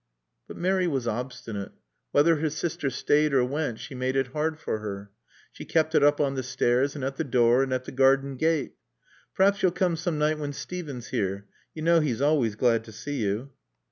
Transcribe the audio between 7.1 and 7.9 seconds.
the door and at